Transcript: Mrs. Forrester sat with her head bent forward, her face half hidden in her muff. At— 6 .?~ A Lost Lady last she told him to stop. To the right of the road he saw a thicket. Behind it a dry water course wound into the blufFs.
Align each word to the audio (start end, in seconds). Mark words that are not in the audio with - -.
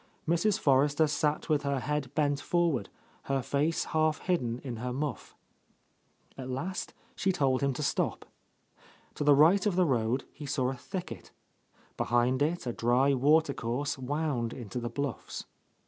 Mrs. 0.27 0.57
Forrester 0.57 1.05
sat 1.05 1.47
with 1.47 1.61
her 1.61 1.79
head 1.79 2.11
bent 2.15 2.39
forward, 2.41 2.89
her 3.25 3.43
face 3.43 3.83
half 3.93 4.17
hidden 4.21 4.59
in 4.63 4.77
her 4.77 4.91
muff. 4.91 5.35
At— 6.35 6.45
6 6.45 6.47
.?~ 6.45 6.47
A 6.47 6.47
Lost 6.47 6.47
Lady 6.49 6.53
last 6.55 6.93
she 7.17 7.31
told 7.31 7.61
him 7.61 7.71
to 7.73 7.83
stop. 7.83 8.25
To 9.13 9.23
the 9.23 9.35
right 9.35 9.63
of 9.67 9.75
the 9.75 9.85
road 9.85 10.23
he 10.33 10.47
saw 10.47 10.71
a 10.71 10.75
thicket. 10.75 11.29
Behind 11.97 12.41
it 12.41 12.65
a 12.65 12.73
dry 12.73 13.13
water 13.13 13.53
course 13.53 13.99
wound 13.99 14.53
into 14.53 14.79
the 14.79 14.89
blufFs. 14.89 15.45